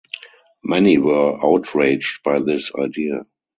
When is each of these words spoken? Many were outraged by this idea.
Many 0.63 0.97
were 0.97 1.37
outraged 1.45 2.23
by 2.23 2.39
this 2.39 2.71
idea. 2.73 3.27